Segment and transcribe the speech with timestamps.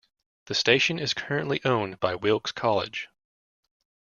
[0.47, 3.07] The station is currently owned by Wilkes College.